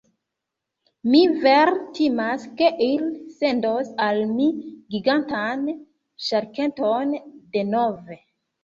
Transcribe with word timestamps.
Mi 1.15 1.19
vere 1.43 1.75
timas 1.97 2.47
ke 2.61 2.71
ili 2.87 3.11
sendos 3.37 3.93
al 4.09 4.25
mi 4.33 4.49
gigantan 4.97 5.71
ŝarketon 6.31 7.17
denove. 7.59 8.23